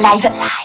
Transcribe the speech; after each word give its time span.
live. 0.00 0.24
live. 0.24 0.57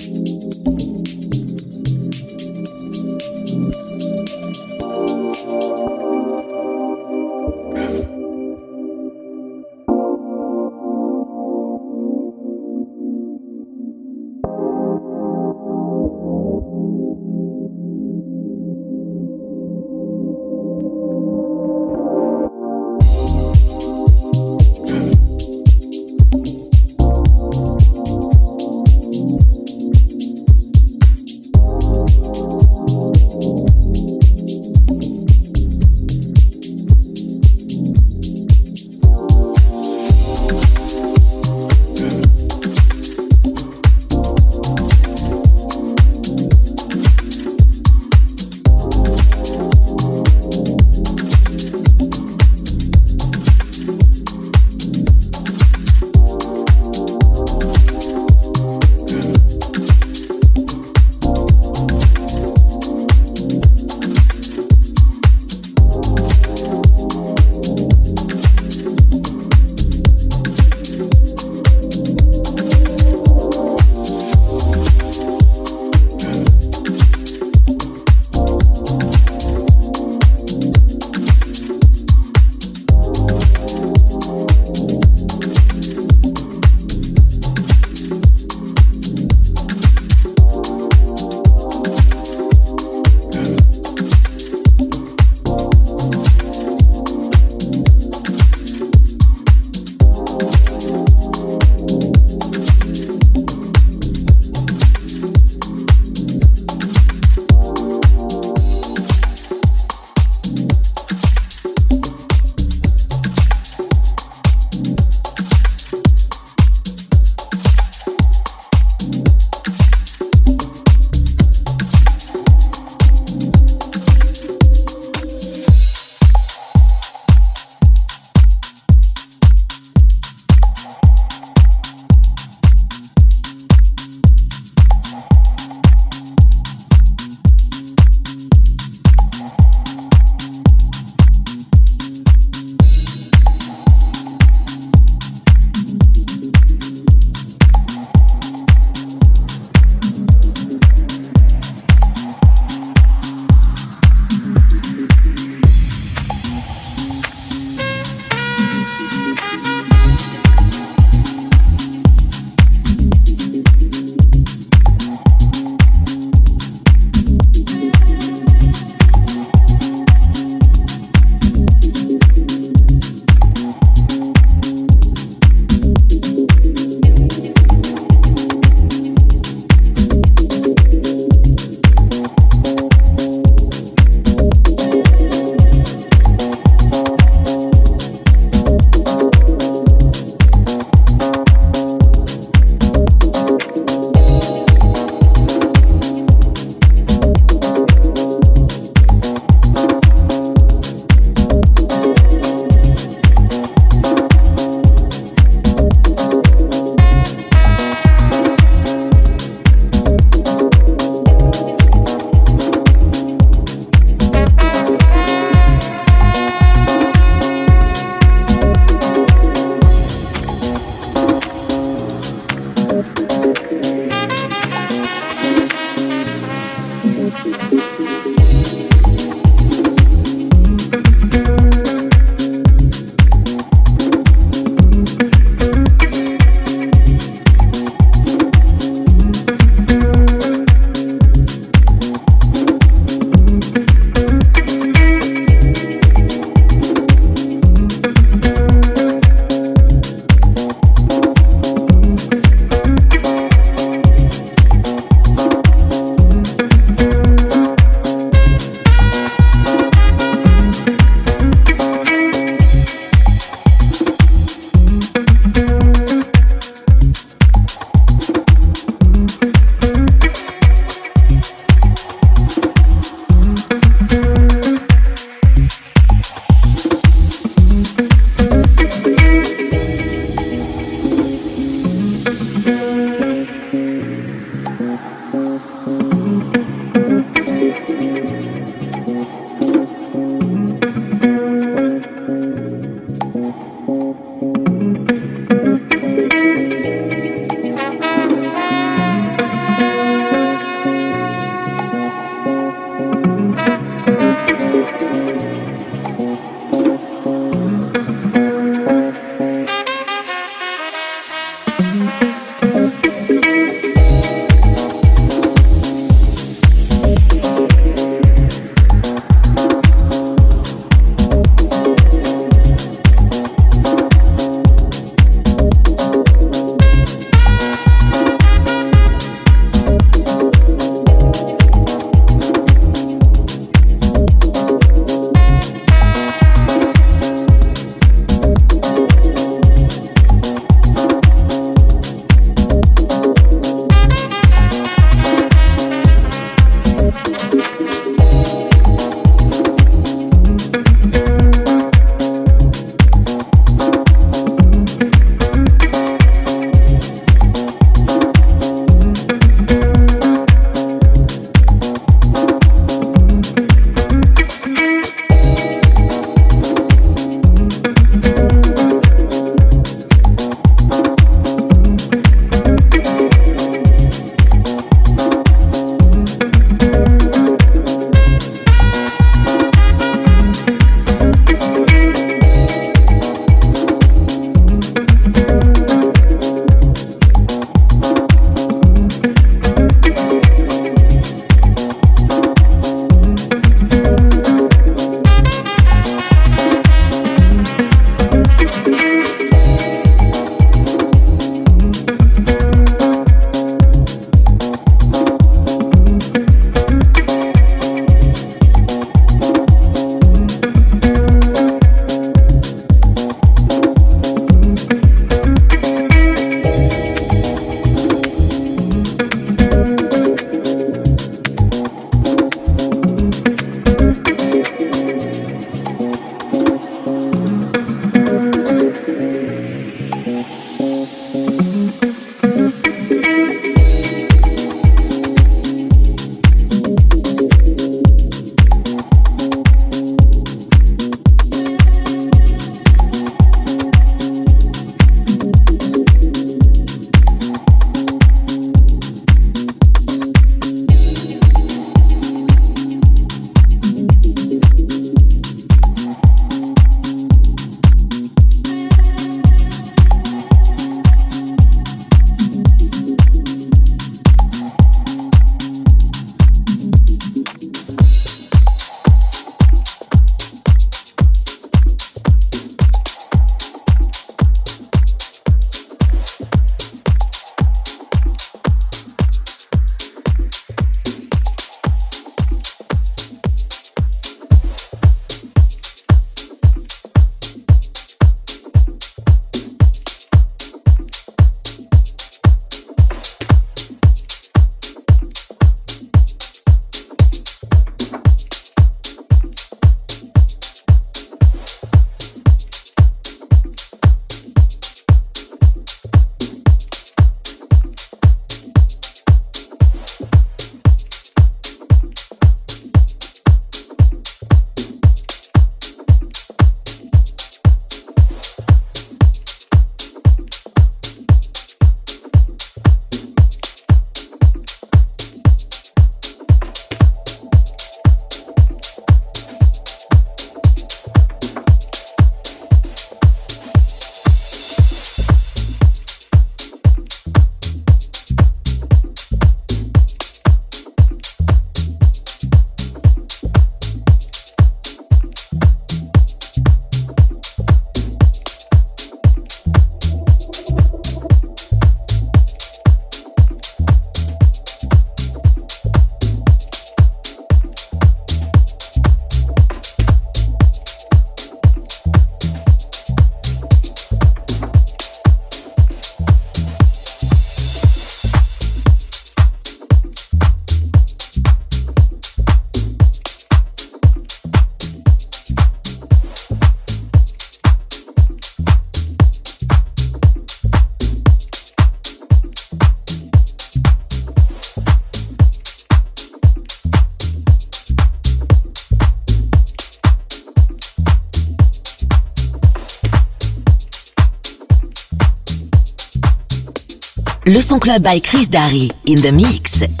Son 597.71 597.79
club 597.79 598.03
by 598.03 598.19
Chris 598.19 598.49
Darry 598.49 598.89
in 599.05 599.15
the 599.21 599.31
mix. 599.31 600.00